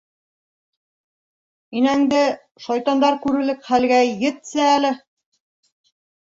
[1.81, 2.21] «Инәңде...
[2.69, 4.93] шайтандар күрерлек хәлгә етсе әле».